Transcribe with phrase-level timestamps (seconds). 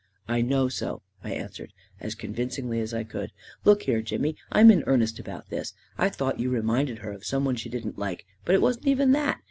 [0.37, 3.31] "I know so," I answered, as convincingly as I could"
[3.65, 5.75] Look here, Jimmy, I'm in earnest about this.
[5.95, 9.11] I thought you reminded her of some one she didn't like; but it wasn't even
[9.11, 9.39] that.